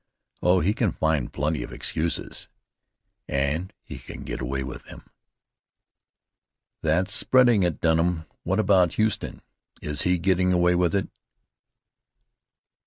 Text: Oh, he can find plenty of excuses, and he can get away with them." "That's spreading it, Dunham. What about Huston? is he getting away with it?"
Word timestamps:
Oh, 0.41 0.61
he 0.61 0.73
can 0.73 0.93
find 0.93 1.31
plenty 1.31 1.61
of 1.61 1.71
excuses, 1.71 2.47
and 3.27 3.71
he 3.83 3.99
can 3.99 4.23
get 4.23 4.41
away 4.41 4.63
with 4.63 4.83
them." 4.85 5.05
"That's 6.81 7.13
spreading 7.13 7.61
it, 7.61 7.81
Dunham. 7.81 8.23
What 8.41 8.57
about 8.57 8.95
Huston? 8.95 9.43
is 9.79 10.01
he 10.01 10.17
getting 10.17 10.51
away 10.53 10.73
with 10.73 10.95
it?" 10.95 11.07